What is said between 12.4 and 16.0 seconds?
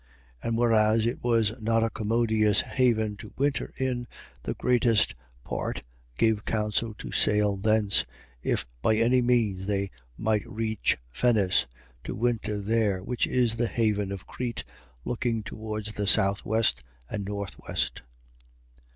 there, which is a haven of Crete, looking towards